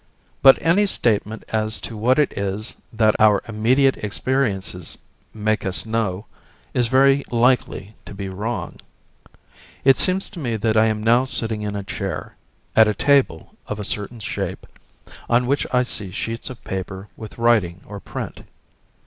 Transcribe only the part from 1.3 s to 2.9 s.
as to what it is